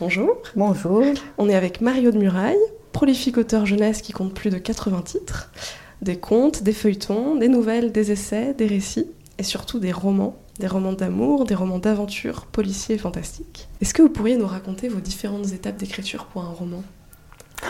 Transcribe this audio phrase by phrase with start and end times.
[0.00, 0.38] Bonjour.
[0.56, 1.04] Bonjour.
[1.36, 2.56] On est avec Mario de Muraille,
[2.90, 5.52] prolifique auteur jeunesse qui compte plus de 80 titres,
[6.00, 10.68] des contes, des feuilletons, des nouvelles, des essais, des récits et surtout des romans, des
[10.68, 13.68] romans d'amour, des romans d'aventure, policiers et fantastiques.
[13.82, 16.82] Est-ce que vous pourriez nous raconter vos différentes étapes d'écriture pour un roman?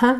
[0.03, 0.19] Hein?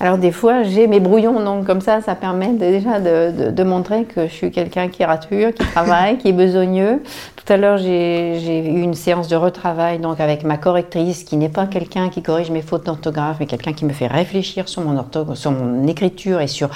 [0.00, 4.26] Alors des fois, j'ai mes brouillons, donc comme ça, ça permet déjà de, montrer que
[4.26, 7.02] je suis quelqu'un qui rature, qui travaille, qui est besogneux.
[7.36, 11.48] Tout à l'heure, j'ai eu une séance de retravail donc avec ma correctrice, qui n'est
[11.48, 15.04] pas quelqu'un qui corrige mes fautes d'orthographe, mais quelqu'un qui me fait réfléchir sur mon,
[15.34, 16.70] sur mon écriture et sur,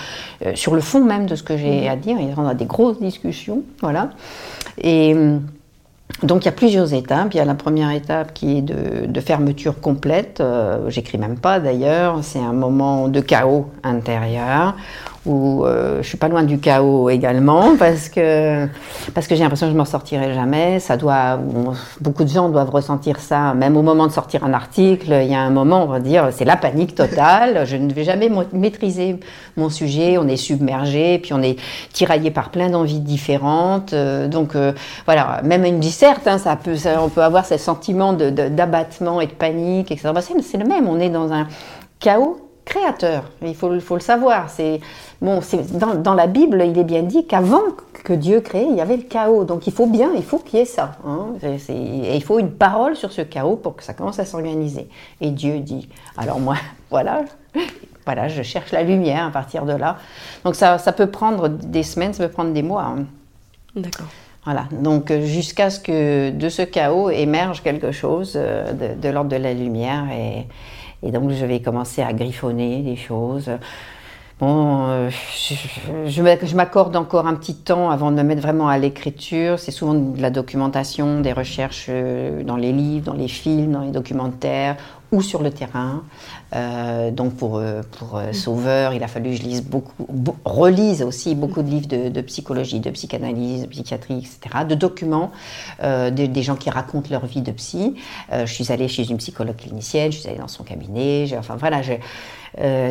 [0.47, 2.19] euh, sur le fond même de ce que j'ai à dire.
[2.19, 4.11] Et on a des grosses discussions, voilà.
[4.81, 5.15] Et
[6.23, 7.35] donc il y a plusieurs étapes.
[7.35, 10.41] Il y a la première étape qui est de, fermeture complète.
[10.41, 12.19] Euh, j'écris même pas d'ailleurs.
[12.23, 14.75] C'est un moment de chaos intérieur
[15.29, 18.67] où euh, je suis pas loin du chaos également parce que
[19.15, 20.81] parce que j'ai l'impression que je m'en sortirai jamais.
[20.81, 21.39] Ça doit
[22.01, 25.13] beaucoup de gens doivent ressentir ça, même au moment de sortir un article.
[25.23, 27.67] Il y a un moment, on va dire, c'est la panique totale.
[27.67, 29.21] Je ne vais jamais maîtriser
[29.57, 30.17] mon sujet.
[30.19, 31.59] On est submergé, puis on est
[31.93, 33.93] tiraillé par plein d'envies différentes.
[33.93, 34.73] Euh, donc euh,
[35.05, 36.39] voilà, même une disserte, hein,
[37.01, 40.11] on peut avoir ces sentiments d'abattement et de panique, etc.
[40.15, 40.89] Bah, c'est le même.
[40.89, 41.47] On est dans un
[42.01, 43.25] chaos créateur.
[43.43, 44.51] Il faut, le savoir.
[44.51, 44.81] C'est
[45.21, 45.41] bon,
[45.73, 47.63] dans, dans, la Bible, il est bien dit qu'avant
[48.05, 49.45] que Dieu crée, il y avait le chaos.
[49.45, 50.93] Donc il faut bien, il faut qu'il y ait ça.
[51.07, 51.29] Hein.
[51.43, 54.89] et il faut une parole sur ce chaos pour que ça commence à s'organiser.
[55.21, 55.89] Et Dieu dit.
[56.17, 56.57] Alors moi,
[56.91, 57.23] voilà.
[58.05, 59.97] Voilà, je cherche la lumière à partir de là.
[60.45, 62.85] Donc ça, ça peut prendre des semaines, ça peut prendre des mois.
[62.85, 63.05] Hein.
[63.75, 64.07] D'accord.
[64.45, 69.29] Voilà, donc jusqu'à ce que de ce chaos émerge quelque chose euh, de, de l'ordre
[69.29, 70.47] de la lumière et,
[71.03, 73.51] et donc je vais commencer à griffonner des choses.
[74.41, 75.57] Bon, euh, je,
[76.47, 79.59] je m'accorde encore un petit temps avant de me mettre vraiment à l'écriture.
[79.59, 83.83] C'est souvent de la documentation, des recherches euh, dans les livres, dans les films, dans
[83.83, 84.77] les documentaires
[85.13, 86.05] ou sur le terrain.
[86.55, 90.07] Euh, donc pour, euh, pour euh, Sauveur, il a fallu que je lise beaucoup,
[90.45, 95.33] relise aussi beaucoup de livres de, psychologie, de psychanalyse, de psychiatrie, etc., de documents,
[95.83, 97.95] des gens qui racontent leur vie de psy.
[98.33, 101.81] je suis allée chez une psychologue clinicienne, je suis allée dans son cabinet, enfin voilà,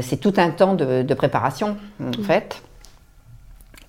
[0.02, 2.62] c'est tout un temps de, de préparation en fait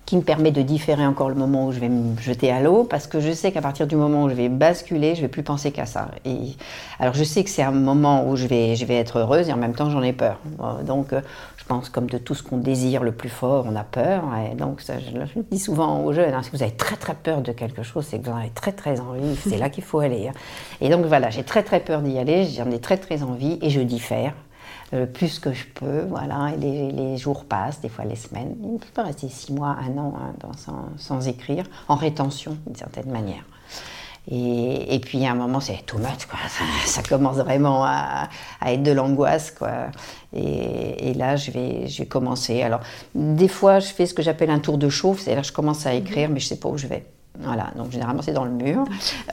[0.09, 2.83] qui me permet de différer encore le moment où je vais me jeter à l'eau,
[2.83, 5.43] parce que je sais qu'à partir du moment où je vais basculer, je vais plus
[5.43, 6.09] penser qu'à ça.
[6.25, 6.55] Et
[6.99, 9.53] alors je sais que c'est un moment où je vais, je vais être heureuse et
[9.53, 10.39] en même temps j'en ai peur.
[10.83, 11.21] Donc euh,
[11.57, 14.23] je pense comme de tout ce qu'on désire le plus fort, on a peur.
[14.57, 17.43] Donc ça, je, le dis souvent aux jeunes, hein, si vous avez très très peur
[17.43, 19.99] de quelque chose, c'est que vous en avez très très envie, c'est là qu'il faut
[19.99, 20.29] aller.
[20.29, 20.33] Hein.
[20.81, 23.69] Et donc voilà, j'ai très très peur d'y aller, j'en ai très très envie et
[23.69, 24.33] je diffère
[24.91, 28.55] le plus que je peux, voilà, et les, jours passent, des fois les semaines.
[28.63, 30.51] Il ne peut pas rester six mois, un an hein,
[30.97, 33.43] sans, écrire, en rétention d'une certaine manière.
[34.31, 36.39] Et, et, puis à un moment, c'est too much, quoi.
[36.85, 38.29] Ça, commence vraiment à,
[38.65, 39.87] être de l'angoisse, quoi.
[40.33, 42.61] Et, là, je vais, je vais commencer.
[42.61, 42.81] Alors,
[43.15, 45.93] des fois, je fais ce que j'appelle un tour de chauffe, c'est-à-dire je commence à
[45.93, 47.05] écrire, mais je ne sais pas où je vais.
[47.41, 48.83] Voilà, donc généralement c'est dans le mur.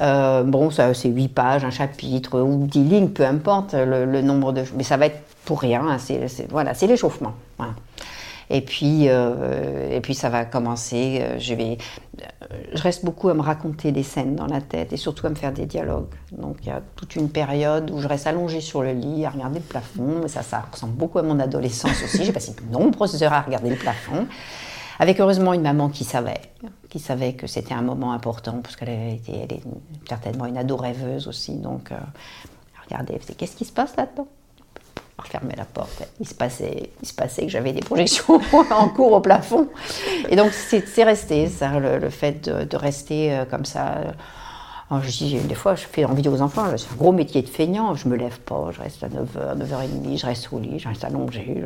[0.01, 4.53] Euh, bon, ça, c'est huit pages, un chapitre ou dix lignes, peu importe le, nombre
[4.53, 4.63] de.
[4.77, 7.35] Mais ça va être pour rien, hein, c'est, voilà, c'est l'échauffement.
[8.49, 11.19] Et puis, euh, et puis ça va commencer.
[11.21, 11.79] Euh, je vais,
[12.73, 15.35] je reste beaucoup à me raconter des scènes dans la tête et surtout à me
[15.35, 16.15] faire des dialogues.
[16.31, 19.31] Donc il y a toute une période où je reste allongée sur le lit à
[19.31, 20.21] regarder le plafond.
[20.23, 22.25] Mais ça, ça ressemble beaucoup à mon adolescence aussi.
[22.25, 24.27] J'ai passé de nombreuses heures à regarder le plafond.
[24.99, 26.41] Avec heureusement une maman qui savait,
[26.89, 29.63] qui savait que c'était un moment important, parce qu'elle était, elle est
[30.09, 31.57] certainement une ado rêveuse aussi.
[31.57, 31.97] Donc, euh,
[32.87, 34.27] regardez, qu'est-ce qui se passe là-dedans?
[35.19, 36.03] Refermer la porte.
[36.21, 38.41] Il se passait, il se passait que j'avais des projections
[38.71, 39.69] en cours au plafond.
[40.29, 44.15] Et donc c'est resté, ça, le, fait de, rester euh, comme ça
[45.03, 47.95] je dis, des fois, je fais envie aux enfants, c'est un gros métier de feignant,
[47.95, 51.05] je me lève pas, je reste à 9h, 9h30, je reste au lit, je reste
[51.05, 51.63] allongée.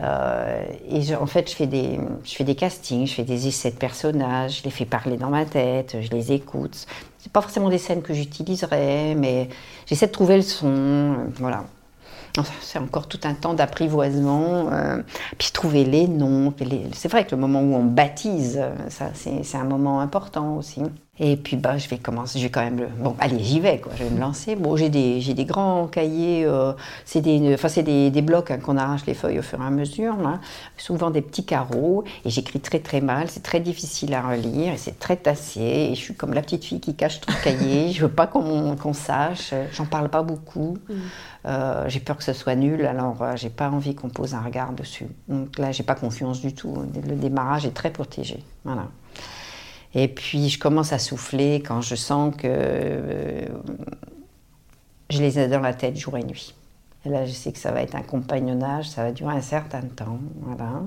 [0.00, 3.70] Euh, et en fait, je fais, des, je fais des castings, je fais des essais
[3.70, 6.86] de personnages, je les fais parler dans ma tête, je les écoute.
[7.18, 9.48] C'est pas forcément des scènes que j'utiliserais, mais
[9.84, 11.64] j'essaie de trouver le son, voilà.
[12.60, 15.02] C'est encore tout un temps d'apprivoisement, euh,
[15.38, 16.52] puis trouver les noms.
[16.92, 20.82] C'est vrai que le moment où on baptise, ça, c'est un moment important aussi.
[21.18, 22.86] Et puis bah, je vais commencer, je vais quand même le...
[22.86, 24.54] Bon, allez, j'y vais, quoi, je vais me lancer.
[24.54, 26.72] Bon, j'ai des, j'ai des grands cahiers, euh,
[27.04, 29.64] c'est des, enfin, c'est des, des blocs hein, qu'on arrache les feuilles au fur et
[29.64, 30.40] à mesure, là.
[30.76, 34.76] souvent des petits carreaux, et j'écris très très mal, c'est très difficile à relire, et
[34.76, 38.02] c'est très tassé, et je suis comme la petite fille qui cache ton cahier, je
[38.02, 40.94] veux pas qu'on, qu'on sache, j'en parle pas beaucoup, Mm.
[41.46, 44.40] Euh, j'ai peur que ce soit nul, alors euh, j'ai pas envie qu'on pose un
[44.40, 45.06] regard dessus.
[45.28, 48.88] Donc là, j'ai pas confiance du tout, le démarrage est très protégé, voilà.
[49.94, 53.46] Et puis je commence à souffler quand je sens que euh,
[55.10, 56.54] je les ai dans la tête jour et nuit.
[57.04, 59.82] Et là, je sais que ça va être un compagnonnage, ça va durer un certain
[59.82, 60.18] temps.
[60.40, 60.82] Voilà.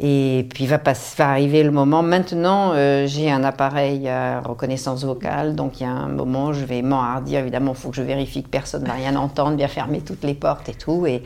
[0.00, 2.02] Et puis va, va arriver le moment.
[2.02, 6.64] Maintenant, euh, j'ai un appareil à reconnaissance vocale, donc il y a un moment, je
[6.64, 7.40] vais m'enhardir.
[7.40, 10.24] Évidemment, il faut que je vérifie que personne ne va rien entendre, bien fermer toutes
[10.24, 11.22] les portes et tout, et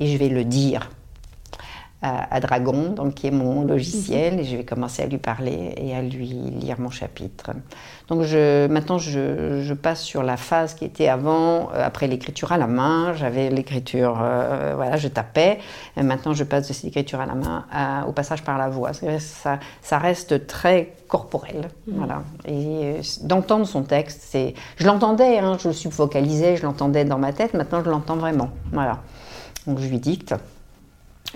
[0.00, 0.88] je vais le dire
[2.04, 5.74] à, à Dragon, donc qui est mon logiciel, et je vais commencer à lui parler
[5.78, 6.26] et à lui
[6.64, 7.52] lire mon chapitre.
[8.08, 12.52] Donc je, maintenant, je, je passe sur la phase qui était avant, euh, après l'écriture
[12.52, 13.14] à la main.
[13.14, 15.58] J'avais l'écriture, euh, voilà, je tapais.
[15.96, 18.68] Et maintenant, je passe de cette écriture à la main à- au passage par la
[18.68, 18.92] voix.
[18.92, 22.22] Ça, ça reste très corporel, voilà.
[22.46, 22.52] Et
[22.82, 27.32] euh, d'entendre son texte, c'est, je l'entendais, hein, je le subvocalisais, je l'entendais dans ma
[27.32, 27.54] tête.
[27.54, 28.98] Maintenant, je l'entends vraiment, voilà.
[29.66, 30.34] Donc je lui dicte.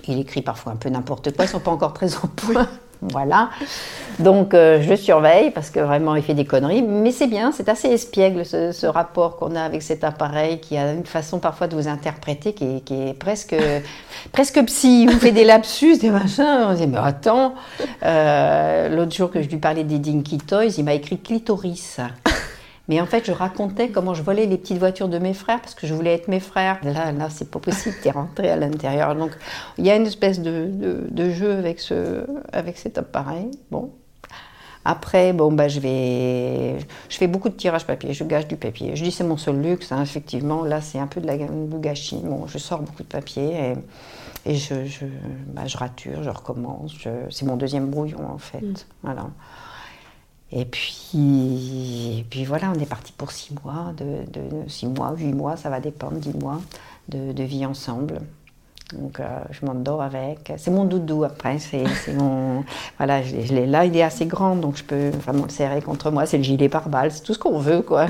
[0.07, 2.67] Il écrit parfois un peu n'importe quoi, ils ne sont pas encore très au point.
[3.01, 3.49] Voilà.
[4.19, 6.81] Donc euh, je le surveille parce que vraiment il fait des conneries.
[6.81, 10.75] Mais c'est bien, c'est assez espiègle ce, ce rapport qu'on a avec cet appareil qui
[10.75, 13.55] a une façon parfois de vous interpréter qui est, qui est presque,
[14.33, 15.03] presque psy.
[15.03, 16.43] Il vous fait des lapsus, des machins.
[16.67, 17.53] On se dit, mais attends.
[18.03, 22.01] Euh, L'autre jour que je lui parlais des Dinky Toys, il m'a écrit clitoris.
[22.89, 25.75] Mais en fait, je racontais comment je volais les petites voitures de mes frères parce
[25.75, 26.79] que je voulais être mes frères.
[26.83, 29.15] Là, là, c'est pas possible, t'es rentré à l'intérieur.
[29.15, 29.31] Donc,
[29.77, 33.51] il y a une espèce de, de- de jeu avec, ce, avec cet appareil.
[33.71, 33.91] Bon.
[34.85, 38.95] Après, bon, bah, je vais, je fais beaucoup de tirage papier, je gâche du papier.
[38.95, 40.63] Je dis c'est mon seul luxe, hein, effectivement.
[40.63, 41.45] Là, c'est un peu de la du
[41.79, 42.21] gâchis.
[42.23, 43.75] Bon, je sors beaucoup de papier
[44.45, 45.05] et, et je, je,
[45.53, 46.95] bah, je rature, je recommence.
[46.97, 48.63] je- c'est mon deuxième brouillon en fait.
[49.03, 49.27] Voilà.
[50.51, 54.23] Et puis, puis voilà, on est parti pour six mois, de,
[54.67, 56.59] six mois, huit mois, ça va dépendre, dix mois
[57.07, 58.21] de, vie ensemble.
[58.93, 60.51] Donc euh, je m'endors avec.
[60.57, 62.63] C'est mon doudou après, c'est mon...
[62.97, 66.09] Voilà, je l'ai là, il est assez grand, donc je peux vraiment le serrer contre
[66.09, 66.25] moi.
[66.25, 68.07] C'est le gilet pare-balles, c'est tout ce qu'on veut, quoi.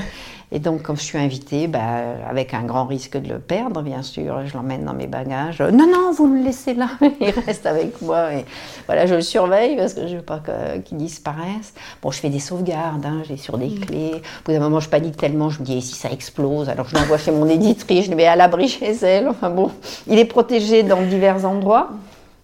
[0.51, 1.79] Et donc, comme je suis invitée, bah,
[2.27, 5.61] avec un grand risque de le perdre, bien sûr, je l'emmène dans mes bagages.
[5.61, 6.89] Non, non, vous le laissez là,
[7.21, 8.33] il reste avec moi.
[8.33, 8.45] Et
[8.87, 10.41] voilà, je le surveille parce que je veux pas
[10.83, 11.75] qu'il disparaisse.
[12.01, 14.15] Bon, je fais des sauvegardes, hein, je l'ai sur des clés.
[14.15, 16.67] Au bout d'un moment, je panique tellement, je me dis, et si ça explose?
[16.67, 19.27] Alors, je l'envoie chez mon éditrice, je le mets à l'abri chez elle.
[19.27, 19.71] Enfin bon,
[20.07, 21.91] il est protégé dans divers endroits,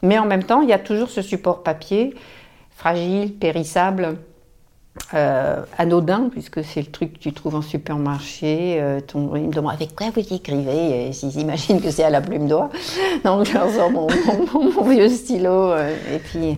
[0.04, 2.13] mais en même temps, il y a toujours ce support papier,
[2.75, 4.18] fragile, périssable.
[5.13, 8.77] Euh, anodin, puisque c'est le truc que tu trouves en supermarché.
[8.81, 12.09] euh, ton, il me demande avec quoi vous écrivez et S'ils imaginent que c'est à
[12.09, 12.69] la plume d'oie.
[13.24, 14.07] Donc, je leur sors mon,
[14.53, 15.50] mon- mon vieux stylo.
[15.71, 16.57] euh, et puis.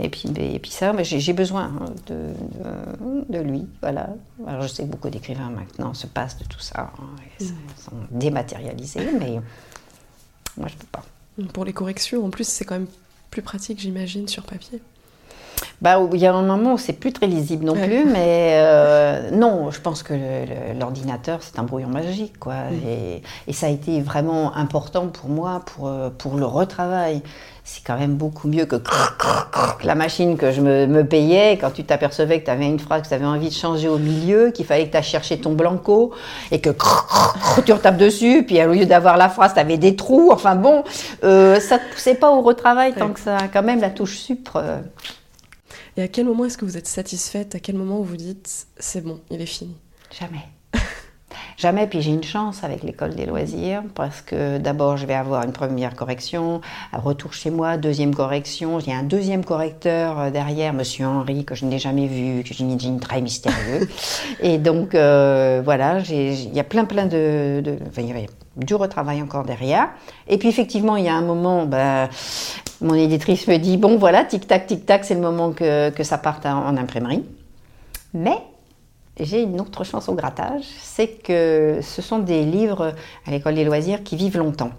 [0.00, 4.08] Et puis, et puis ça, j'ai besoin hein, de, de, de lui, voilà.
[4.44, 7.04] Alors je sais que beaucoup d'écrivains maintenant se passent de tout ça, hein,
[7.38, 9.38] et sont- sont dématérialisés, mais
[10.56, 11.04] moi je peux pas.
[11.52, 12.88] Pour les corrections, en plus, c'est quand même
[13.30, 14.80] plus pratique, j'imagine, sur papier.
[15.80, 19.30] Bah, il y a un moment où c'est plus très lisible non plus, mais euh,
[19.30, 20.12] non, je pense que
[20.78, 22.54] l'ordinateur, c'est un brouillon magique, quoi.
[22.86, 27.22] Et, et ça a été vraiment important pour moi, pour, euh, pour le retravail.
[27.62, 28.76] C'est quand même beaucoup mieux que
[29.84, 33.02] la machine que je me, me payais quand tu t'apercevais que tu avais une phrase
[33.02, 35.52] que tu avais envie de changer au milieu, qu'il fallait que tu ailles chercher ton
[35.52, 36.12] blanco
[36.50, 36.70] et que
[37.66, 40.30] tu retapes dessus, puis au lieu d'avoir la phrase, tu avais des trous.
[40.32, 40.82] Enfin bon,
[41.24, 43.36] euh, ça ne te poussait pas au retravail tant que ça.
[43.52, 44.56] Quand même, la touche supre.
[44.56, 44.78] euh,
[45.98, 47.56] Et à quel moment est-ce que vous êtes satisfaite?
[47.56, 49.74] À quel moment vous vous dites, c'est bon, il est fini?
[50.16, 50.44] Jamais.
[51.56, 55.42] Jamais, puis j'ai une chance avec l'école des loisirs parce que d'abord je vais avoir
[55.42, 56.60] une première correction,
[56.92, 61.04] un retour chez moi, deuxième correction, il y a un deuxième correcteur euh, derrière, Monsieur
[61.06, 63.88] Henri, que je n'ai jamais vu, que j'imagine très mystérieux.
[64.40, 67.60] Et donc euh, voilà, j'ai- j'ai- il y a plein plein de...
[67.60, 69.88] de enfin, il y avait du retravail encore derrière.
[70.28, 72.08] Et puis effectivement, il y a un moment, ben,
[72.80, 76.46] mon éditrice me dit, bon voilà, tic-tac, tic-tac, c'est le moment que, que ça parte
[76.46, 77.24] en- imprimerie.
[78.14, 78.38] Mais
[79.20, 82.94] j'ai une autre chance au grattage, c'est que ce sont des livres
[83.26, 84.70] à l'école des loisirs qui vivent longtemps.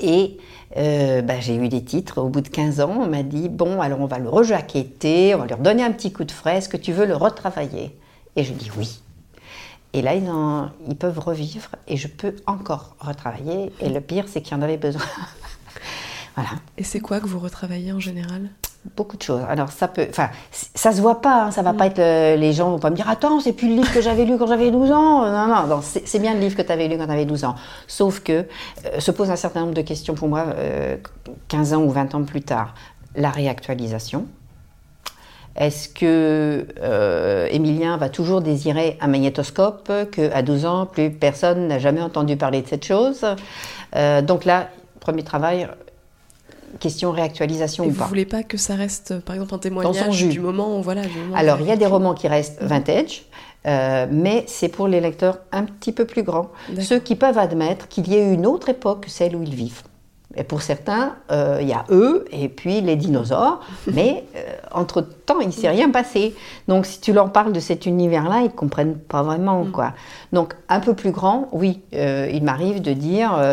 [0.00, 0.36] Et
[0.76, 2.20] euh, bah, j'ai eu des titres.
[2.20, 5.38] Au bout de 15 ans, on m'a dit Bon, alors on va le rejaqueter, on
[5.38, 6.60] va lui redonner un petit coup de frais.
[6.68, 7.96] Que tu veux le retravailler?
[8.34, 9.00] Et je dis oui.
[9.94, 13.72] Et là, ils, en- ils peuvent revivre et je peux encore retravailler.
[13.80, 15.00] Et le pire, c'est qu'il y en avait besoin.
[16.36, 16.50] voilà.
[16.78, 18.50] Et c'est quoi que vous retravaillez en général?
[18.94, 19.42] Beaucoup de choses.
[19.48, 22.70] Alors ça peut, enfin, ça se voit pas, hein, ça va pas être, les gens
[22.70, 24.92] vont pas me dire, attends, c'est plus le livre que j'avais lu quand j'avais 12
[24.92, 25.26] ans.
[25.26, 27.44] Non, non, non c'est bien le livre que tu avais lu quand tu avais 12
[27.44, 27.56] ans.
[27.88, 28.46] Sauf que
[28.84, 30.46] euh, se pose un certain nombre de questions pour moi,
[31.48, 32.74] 15 ans ou 20 ans plus tard.
[33.16, 34.26] La réactualisation.
[35.56, 41.78] Est-ce que euh, Emilien va toujours désirer un magnétoscope, qu'à 12 ans, plus personne n'a
[41.78, 43.24] jamais entendu parler de cette chose?
[43.94, 44.68] Euh, Donc là,
[45.00, 45.66] premier travail,
[46.80, 48.04] question réactualisation Et ou vous pas.
[48.04, 51.02] Vous voulez pas que ça reste, par exemple, un témoignage du moment, voilà.
[51.02, 53.24] Du moment Alors, il y a des romans qui restent vintage,
[53.66, 57.88] euh, mais c'est pour les lecteurs un petit peu plus grands, ceux qui peuvent admettre
[57.88, 59.82] qu'il y ait une autre époque que celle où ils vivent.
[60.36, 63.60] Et pour certains, euh, il y a eux et puis les dinosaures,
[63.92, 66.34] mais euh, entre-temps, il ne s'est rien passé.
[66.68, 69.64] Donc si tu leur parles de cet univers-là, ils ne comprennent pas vraiment.
[69.64, 69.70] Mm.
[69.70, 69.92] quoi.
[70.32, 73.52] Donc un peu plus grand, oui, euh, il m'arrive de dire...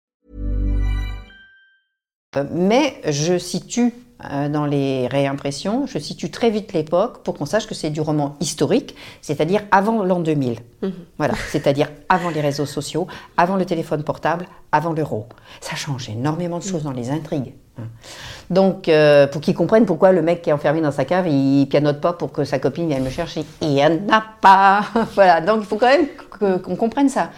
[2.53, 3.93] Mais je situe
[4.31, 7.99] euh, dans les réimpressions, je situe très vite l'époque pour qu'on sache que c'est du
[7.99, 10.59] roman historique, c'est-à-dire avant l'an 2000.
[11.17, 15.25] Voilà, c'est-à-dire avant les réseaux sociaux, avant le téléphone portable, avant l'euro.
[15.59, 17.53] Ça change énormément de choses dans les intrigues.
[17.77, 17.83] hein.
[18.49, 21.67] Donc, euh, pour qu'ils comprennent pourquoi le mec qui est enfermé dans sa cave, il
[21.67, 23.43] pianote pas pour que sa copine vienne me chercher.
[23.61, 24.85] Il n'y en a pas.
[25.15, 26.07] voilà, donc il faut quand même
[26.61, 27.31] qu'on comprenne ça.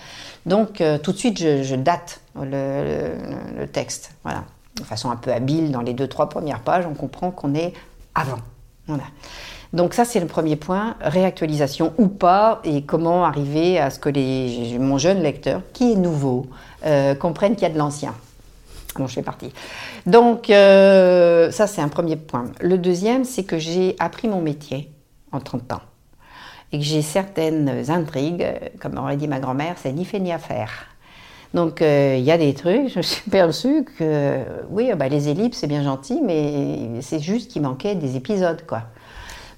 [0.45, 4.11] Donc, euh, tout de suite, je, je date le, le- le texte.
[4.23, 4.43] Voilà.
[4.75, 7.73] De façon un peu habile, dans les deux, trois premières pages, on comprend qu'on est
[8.15, 8.39] avant.
[9.73, 14.09] Donc ça, c'est le premier point, réactualisation ou pas, et comment arriver à ce que
[14.09, 16.45] les, mon jeune lecteur, qui est nouveau,
[16.85, 18.13] euh, comprenne qu'il y a de l'ancien.
[18.95, 19.51] Bon, je fais partie.
[20.05, 22.45] Donc, euh, ça, c'est un premier point.
[22.61, 24.91] Le deuxième, c'est que j'ai appris mon métier
[25.31, 25.81] en 30 ans.
[26.71, 30.31] Et que j'ai certaines intrigues, euh, comme aurait dit ma grand-mère, c'est ni fait ni
[30.31, 30.87] à faire.
[31.53, 35.07] Donc, euh, il y a des trucs, je me suis perçue que, euh, oui, bah,
[35.07, 38.83] les ellipses, c'est bien gentil, mais c'est juste qu'il manquait des épisodes, quoi.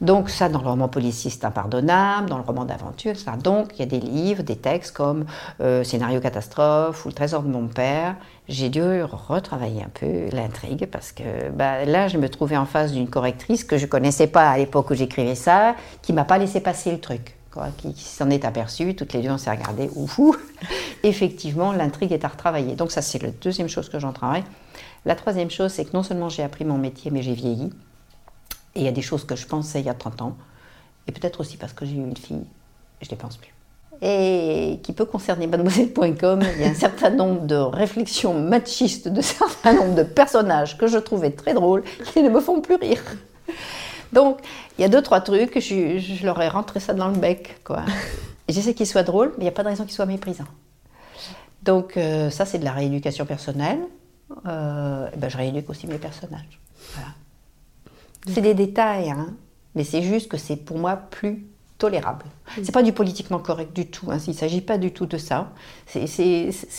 [0.01, 3.37] Donc ça, dans le roman policier, c'est impardonnable, dans le roman d'aventure, ça.
[3.37, 5.25] Donc il y a des livres, des textes comme
[5.61, 8.15] euh, Scénario catastrophe ou Le trésor de mon père.
[8.47, 12.91] J'ai dû retravailler un peu l'intrigue parce que bah, là, je me trouvais en face
[12.91, 16.59] d'une correctrice que je connaissais pas à l'époque où j'écrivais ça, qui m'a pas laissé
[16.59, 17.35] passer le truc.
[17.77, 20.35] Qui, s'en est aperçue, toutes les deux on s'est regardé, oufou.
[21.03, 22.75] Effectivement, l'intrigue est à retravailler.
[22.75, 24.43] Donc ça, c'est la deuxième chose que j'en travaille.
[25.05, 27.71] La troisième chose, c'est que non seulement j'ai appris mon métier, mais j'ai vieilli.
[28.75, 30.37] Et il y a des choses que je pensais il y a 30 ans,
[31.07, 32.43] et peut-être aussi parce que j'ai eu une fille,
[33.01, 33.53] je ne les pense plus.
[34.01, 39.21] Et qui peut concerner mademoiselle.com, il y a un certain nombre de réflexions machistes de
[39.21, 43.01] certains nombre de personnages que je trouvais très drôles, qui ne me font plus rire.
[44.13, 44.39] Donc,
[44.77, 47.57] il y a deux, trois trucs, je, je leur ai rentré ça dans le bec,
[47.63, 47.83] quoi.
[48.49, 50.45] J'essaie qu'ils soient drôles, mais il n'y a pas de raison qu'ils soient méprisants.
[51.63, 53.79] Donc, euh, ça, c'est de la rééducation personnelle.
[54.47, 56.59] Euh, et ben, je rééduque aussi mes personnages.
[56.93, 57.09] Voilà.
[58.27, 59.33] C'est des détails, hein,
[59.73, 61.45] mais c'est juste que c'est pour moi plus
[61.77, 62.25] tolérable.
[62.63, 64.09] C'est pas du politiquement correct du tout.
[64.09, 65.51] Hein, il ne s'agit pas du tout de ça.
[65.87, 66.07] C'est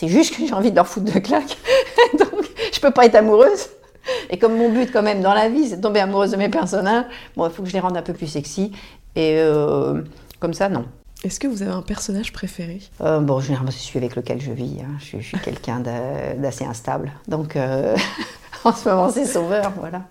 [0.08, 1.56] juste que j'ai envie de leur foutre de claque.
[2.18, 3.68] Donc, je peux pas être amoureuse.
[4.30, 6.48] Et comme mon but, quand même, dans la vie, c'est de tomber amoureuse de mes
[6.48, 7.04] personnages,
[7.36, 8.72] bon, il faut que je les rende un peu plus sexy.
[9.14, 10.02] Et euh,
[10.40, 10.84] comme ça, non.
[11.24, 12.80] Est-ce que vous avez un personnage préféré?
[13.00, 14.76] Euh, bon, généralement, c'est celui avec lequel je vis.
[14.82, 14.94] hein.
[15.00, 17.10] Je, suis- je suis quelqu'un d'a- d'assez instable.
[17.26, 17.96] Donc, euh,
[18.64, 20.02] en ce moment, c'est Sauveur, voilà.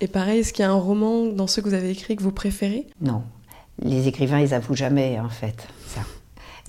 [0.00, 2.22] Et pareil, est-ce qu'il y a un roman dans ceux que vous avez écrits que
[2.22, 2.86] vous préférez?
[3.00, 3.22] Non.
[3.82, 6.00] Les écrivains, ils avouent jamais, en fait, ça.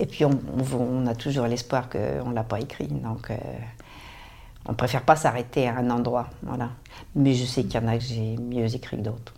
[0.00, 2.88] Et puis, on, on- on a toujours l'espoir qu'on ne l'a pas écrit.
[2.88, 3.34] Donc, euh,
[4.66, 6.28] on préfère pas s'arrêter à un endroit.
[6.42, 6.70] Voilà.
[7.14, 9.34] Mais je sais qu'il y en a que j'ai mieux écrit que d'autres.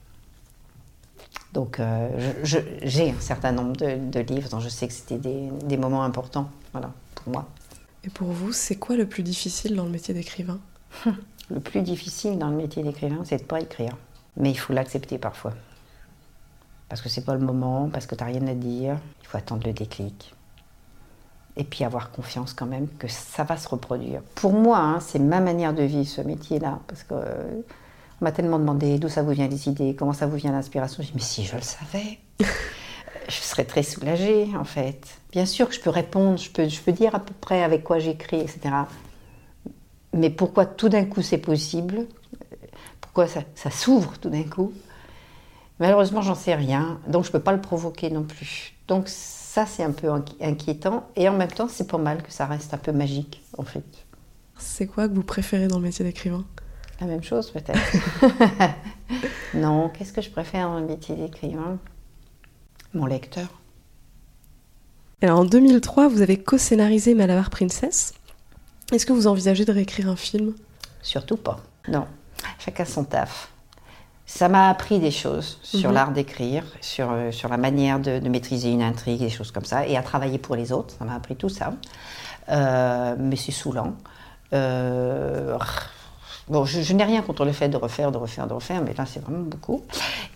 [1.52, 2.35] Donc, euh,
[2.83, 6.04] j'ai un certain nombre de, de livres dont je sais que c'était des, des moments
[6.04, 7.49] importants, voilà, pour moi.
[8.04, 10.61] Et pour vous, c'est quoi le plus difficile dans le métier d'écrivain?
[11.49, 13.97] Le plus difficile dans le métier d'écrivain, c'est de ne pas écrire.
[14.37, 15.54] Mais il faut l'accepter parfois.
[16.88, 19.38] Parce que c'est pas le moment, parce que tu n'as rien à dire, il faut
[19.38, 20.35] attendre le déclic.
[21.56, 24.20] Et puis avoir confiance quand même que ça va se reproduire.
[24.34, 26.80] Pour moi, hein, c'est ma manière de vivre ce métier-là.
[26.86, 27.62] Parce que euh,
[28.20, 31.02] on m'a tellement demandé d'où ça vous vient les idées, comment ça vous vient l'inspiration.
[31.02, 32.18] Je dis, mais si je le savais,
[33.28, 35.06] je serais très soulagée en fait.
[35.32, 38.40] Bien sûr que je peux répondre, je peux, dire à peu près avec quoi j'écris,
[38.40, 38.60] etc.
[40.12, 42.06] Mais pourquoi tout d'un coup c'est possible?
[43.00, 44.72] Pourquoi ça, ça s'ouvre tout d'un coup?
[45.78, 48.75] Malheureusement, j'en sais rien, donc je ne peux pas le provoquer non plus.
[48.88, 49.08] Donc
[49.56, 52.75] ça, c'est un peu inquiétant, et en même temps, c'est pas mal que ça reste
[52.75, 53.86] un peu magique, en fait.
[54.58, 56.44] C'est quoi que vous préférez dans le métier d'écrivain?
[57.00, 57.80] La même chose, peut-être.
[59.54, 61.78] non, qu'est-ce que je préfère dans le métier d'écrivain?
[62.92, 63.48] Mon lecteur.
[65.22, 68.12] Alors, en 2003, vous avez co-scénarisé Malabar Princess.
[68.92, 70.52] Est-ce que vous envisagez de réécrire un film?
[71.00, 71.60] Surtout pas.
[71.88, 72.06] Non.
[72.58, 73.50] Chacun son taf.
[74.28, 75.95] Ça m'a appris des choses sur Mhm.
[75.95, 79.64] l'art d'écrire, sur, euh, sur la manière de, de maîtriser une intrigue, des choses comme
[79.64, 80.95] ça, et à travailler pour les autres.
[80.99, 81.75] Ça m'a appris tout ça.
[82.49, 83.95] Euh, mais c'est saoulant.
[84.52, 85.56] Euh,
[86.48, 88.94] bon, je, je n'ai rien contre le fait de refaire, de refaire, de refaire, mais
[88.96, 89.82] là, c'est vraiment beaucoup.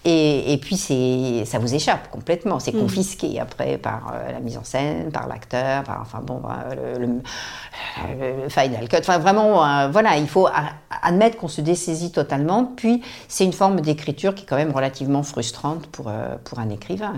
[0.04, 2.58] Et, et puis, c'est, ça vous échappe complètement.
[2.58, 2.80] C'est Mhm.
[2.82, 7.06] confisqué après par euh, la mise en scène, par l'acteur, par, enfin bon, euh, le,
[7.06, 8.96] le- le final cut.
[8.98, 10.48] Enfin, vraiment, euh, voilà, il faut
[11.02, 12.64] admettre qu'on se dessaisit totalement.
[12.64, 16.70] Puis, c'est une forme d'écriture qui est quand même relativement frustrante pour, euh, pour un
[16.70, 17.14] écrivain.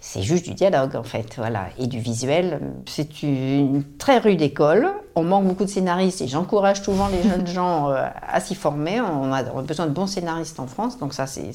[0.00, 1.66] c'est juste du dialogue, en fait, voilà.
[1.78, 2.60] Et du visuel.
[2.86, 4.92] C'est une très rude école.
[5.14, 9.00] On manque beaucoup de scénaristes et j'encourage souvent les jeunes gens euh, à s'y former.
[9.00, 11.52] On a, on a besoin de bons scénaristes en France, donc ça, c'est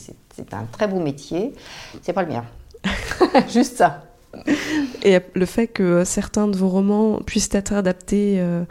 [0.53, 1.53] un très beau métier.
[2.01, 2.45] C'est pas le mien.
[3.49, 4.03] Juste ça.
[5.03, 8.63] Et le fait que certains de vos romans puissent être adaptés euh,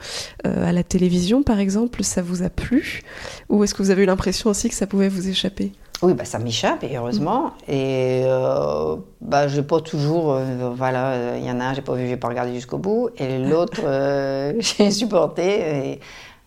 [0.46, 3.02] euh, à la télévision, par exemple, ça vous a plu?
[3.48, 5.72] Ou est-ce que vous avez eu l'impression aussi que ça pouvait vous échapper?
[6.02, 7.52] Oui, bah, ça m'échappe, et heureusement.
[7.68, 10.32] Et euh, bah, j'ai pas toujours.
[10.34, 13.08] euh, voilà, il y en a un, j'ai pas vu, j'ai pas regardé jusqu'au bout.
[13.16, 15.92] Et l'autre, euh, j'ai supporté.
[15.92, 16.00] Et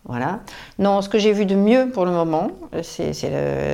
[0.04, 0.40] voilà.
[0.78, 2.52] Non, ce que j'ai vu de mieux pour le moment,
[2.82, 3.12] c'est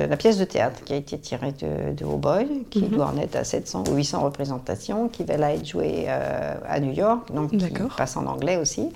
[0.09, 3.17] la pièce de théâtre qui a été tirée de, de Oh Boy, qui doit en
[3.17, 7.31] être à 700 ou 800 représentations, qui va là être jouée euh, à New York,
[7.33, 8.89] donc qui passe en anglais aussi,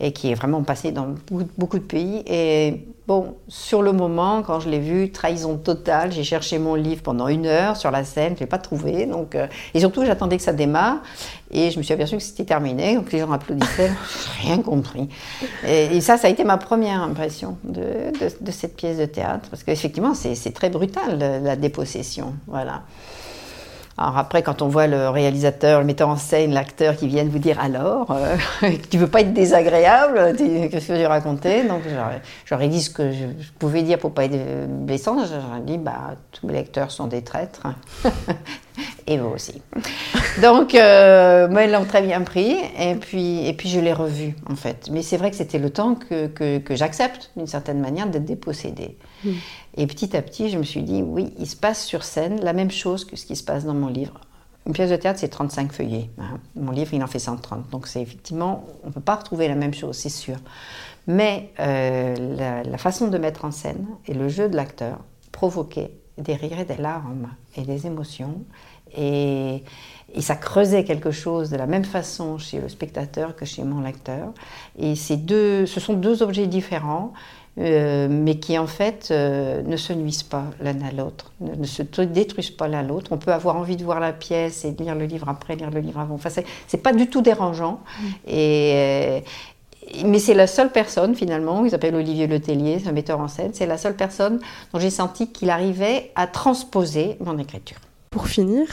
[0.00, 2.22] et qui est vraiment passée dans beaucoup, beaucoup de pays.
[2.26, 7.02] Et bon, sur le moment, quand je l'ai vu, trahison totale, j'ai cherché mon livre
[7.02, 9.06] pendant une heure sur la scène, je l'ai pas trouvé.
[9.06, 10.96] Donc, euh, et surtout, j'attendais que ça démarre,
[11.50, 13.90] et je me suis aperçue que c'était terminé, donc les gens applaudissaient,
[14.42, 15.08] j'ai rien compris.
[15.66, 19.06] Et, et ça, ça a été ma première impression de, de- de cette pièce de
[19.06, 22.34] théâtre, parce qu'effectivement, c'est c'est très brutal, la la dépossession.
[22.46, 22.82] Voilà.
[23.98, 27.38] Alors après, quand on voit le réalisateur, le metteur en scène, l'acteur qui viennent vous
[27.38, 28.36] dire alors, euh,
[28.90, 31.82] tu veux pas être désagréable, qu'est-ce que j'ai raconté Donc
[32.48, 33.24] j'aurais- dit ce que je,
[33.58, 35.18] pouvais dire pour pas être blessant.
[35.18, 37.66] J'aurais dit, bah, tous mes lecteurs sont des traîtres.
[39.06, 39.60] Et vous aussi.
[40.42, 42.56] Donc, euh, moi, ils l'ont très bien pris.
[42.78, 44.88] Et puis, et puis je l'ai revu, en fait.
[44.90, 48.24] Mais c'est vrai que c'était le temps que, que, que j'accepte, d'une certaine manière, d'être
[48.24, 48.96] dépossédée.
[49.76, 52.52] Et petit à petit, je me suis dit, oui, il se passe sur scène la
[52.52, 54.20] même chose que ce qui se passe dans mon livre.
[54.66, 56.10] Une pièce de théâtre, c'est 35 feuillets.
[56.18, 56.38] hein.
[56.54, 57.70] Mon livre, il en fait 130.
[57.70, 60.36] Donc, c'est effectivement, on ne peut pas retrouver la même chose, c'est sûr.
[61.08, 64.98] Mais euh, la, la façon de mettre en scène et le jeu de l'acteur
[65.32, 68.44] provoquait des rires et des larmes et des émotions.
[68.96, 69.62] Et,
[70.14, 73.80] et ça creusait quelque chose de la même façon chez le spectateur que chez mon
[73.80, 74.28] lecteur.
[74.78, 77.12] Et ces deux, ce sont deux objets différents,
[77.58, 81.64] euh, mais qui en fait euh, ne se nuisent pas l'un à l'autre, ne, ne
[81.66, 83.10] se détruisent pas l'un à l'autre.
[83.12, 85.70] On peut avoir envie de voir la pièce et de lire le livre après, lire
[85.70, 86.14] le livre avant.
[86.14, 87.80] Enfin, c'est- c'est pas du tout dérangeant.
[88.26, 89.20] Et, euh,
[90.06, 93.50] mais c'est la seule personne finalement, il s'appelle Olivier Letellier, c'est un metteur en scène,
[93.52, 94.40] c'est la seule personne
[94.72, 97.76] dont j'ai senti qu'il arrivait à transposer mon écriture.
[98.12, 98.66] Pour finir,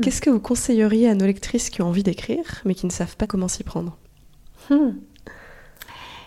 [0.00, 3.16] qu'est-ce que vous conseilleriez à nos lectrices qui ont envie d'écrire, mais qui ne savent
[3.16, 3.96] pas comment s'y prendre?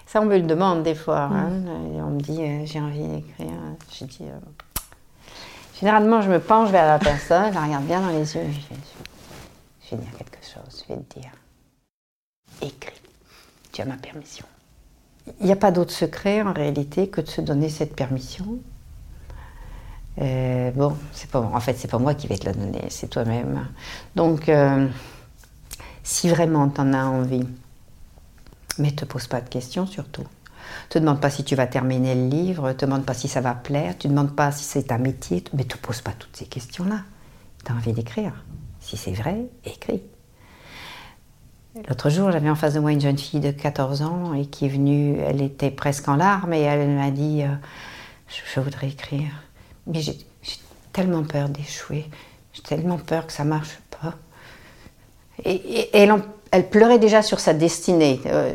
[0.05, 1.29] Ça, on me le demande des fois.
[1.33, 1.49] hein,
[2.05, 3.47] on me dit, euh, j'ai envie d'écrire.
[3.97, 4.35] Je dis, euh,
[5.79, 8.43] généralement, je me penche vers la personne, je la regarde bien dans les yeux.
[8.43, 8.81] Je vais,
[9.89, 11.31] je vais dire quelque chose, je vais te dire,
[12.61, 13.01] écris,
[13.71, 14.45] tu as ma permission.
[15.39, 18.59] Il n'y a pas d'autre secret en réalité que de se donner cette permission.
[20.19, 23.09] Euh, bon, c'est pas en fait c'est pas moi qui vais te la donner, c'est
[23.09, 23.67] toi-même.
[24.15, 24.87] Donc, euh,
[26.03, 27.47] si vraiment tu en as envie,
[28.77, 30.25] mais te pose pas de questions surtout.
[30.89, 33.53] Te demande pas si tu vas terminer le livre, te demande pas si ça va
[33.53, 37.01] plaire, tu demandes pas si c'est un métier, mais te pose pas toutes ces questions-là.
[37.63, 38.33] Tu as envie d'écrire.
[38.79, 40.03] Si c'est vrai, écris.
[41.89, 44.65] L'autre jour, j'avais en face de moi une jeune fille de 14 ans et qui
[44.65, 47.53] est venue, elle était presque en larmes et elle m'a dit euh,
[48.27, 49.29] je voudrais écrire,
[49.87, 50.17] mais j'ai
[50.93, 52.05] tellement peur d'échouer,
[52.53, 54.15] j'ai tellement peur que ça marche pas.
[55.43, 58.21] Et, elle, pleurait déjà sur sa destinée.
[58.27, 58.53] Euh,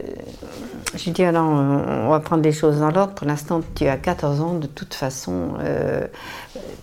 [0.94, 3.14] je lui dis alors, on va prendre les choses dans l'ordre.
[3.14, 6.06] Pour l'instant, tu as 14 ans, de toute façon, euh,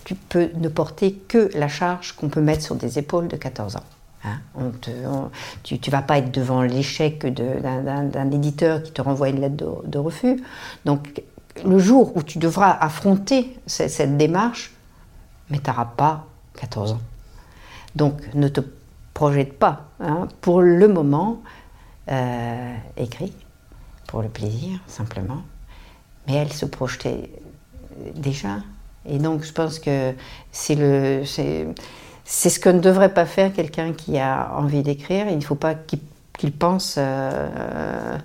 [0.06, 3.78] tu peux ne porter que la charge qu'on peut mettre sur des épaules de 14
[3.78, 3.84] ans.
[4.24, 4.40] Hein.
[5.64, 9.56] tu ne vas pas être devant l'échec d'un éditeur qui te renvoie une lettre
[9.86, 10.44] de, refus.
[10.86, 11.22] Donc,
[11.66, 14.72] le jour où tu devras affronter cette, démarche,
[15.50, 16.26] mais tu n'auras pas
[16.60, 17.02] 14 ans.
[17.96, 18.62] Donc, ne te
[19.14, 19.86] projette pas.
[20.00, 20.28] Hein.
[20.42, 21.42] Pour le moment,
[22.10, 22.76] euh,
[24.08, 25.42] pour le plaisir, simplement.
[26.28, 27.30] Mais elle se projetait
[28.16, 28.58] déjà.
[29.06, 30.14] Et donc, je pense que
[30.52, 31.24] c'est le.
[32.30, 35.28] C'est ce que ne devrait pas faire quelqu'un qui a envie d'écrire.
[35.30, 38.18] Il ne faut pas qu'il pense euh,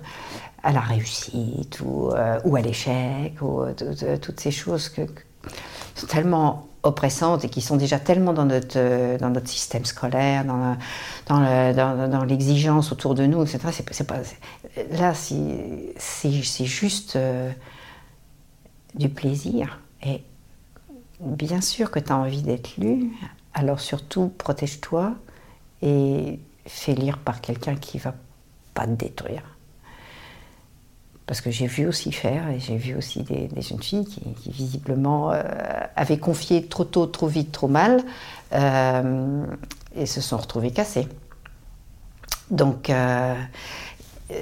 [0.63, 5.01] à la réussite ou, euh, ou à l'échec, ou euh, toutes ces choses que,
[5.95, 10.77] sont tellement oppressantes et qui sont déjà tellement dans notre, dans notre système scolaire, dans,
[11.27, 13.59] dans, dans, l'exigence autour de nous, etc.
[13.91, 14.17] C'est, pas,
[14.91, 17.17] là, c'est, juste
[18.95, 19.79] du plaisir.
[20.05, 20.23] Et
[21.21, 23.11] bien sûr que tu as envie d'être lu,
[23.53, 25.13] alors surtout protège-toi
[25.81, 28.13] et fais lire par quelqu'un qui va
[28.73, 29.43] pas te détruire.
[31.25, 35.31] Parce que j'ai vu aussi faire, et j'ai vu aussi des, jeunes filles qui, visiblement
[35.31, 35.41] euh,
[35.95, 38.01] avaient confié trop tôt, trop vite, trop mal,
[38.53, 39.45] euh,
[39.95, 41.07] et se sont retrouvées cassées.
[42.51, 43.35] Donc, euh,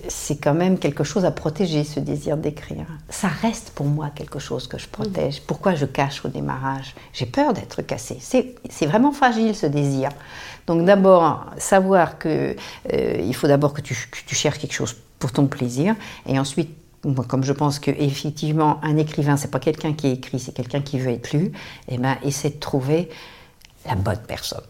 [0.07, 2.85] c'est quand même quelque chose à protéger, ce désir d'écrire.
[3.09, 5.41] Ça reste pour moi quelque chose que je protège.
[5.41, 6.95] Pourquoi je cache au démarrage?
[7.13, 8.17] J'ai peur d'être cassée.
[8.21, 10.09] C'est vraiment fragile ce désir.
[10.71, 12.55] Donc d'abord, savoir que
[12.93, 13.93] euh, il faut d'abord que tu,
[14.31, 16.69] cherches quelque chose pour ton plaisir, et ensuite
[17.27, 20.97] comme je pense que effectivement un écrivain c'est pas quelqu'un qui écrit, c'est quelqu'un qui
[20.97, 21.51] veut être lu,
[21.89, 23.09] et eh ben essaie de trouver
[23.85, 24.63] la bonne personne.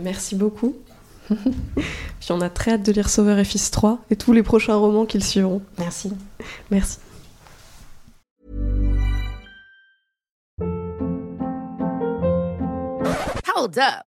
[0.00, 0.74] Merci beaucoup.
[1.28, 4.76] Puis on a très hâte de lire Sauveur et Fils 3 et tous les prochains
[4.76, 5.60] romans qu'ils suivront.
[5.76, 6.14] Merci.
[6.70, 6.96] Merci.
[13.54, 14.15] Hold up.